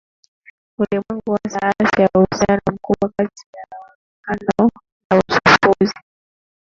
ulimwengu 0.79 1.39
hasa 1.43 1.73
Asia 1.79 2.09
Uhusiano 2.17 2.61
mkubwa 2.71 3.09
kati 3.17 3.47
ya 3.55 3.67
mwonekano 3.71 4.69
na 5.09 5.17
uchafuzi 5.19 5.99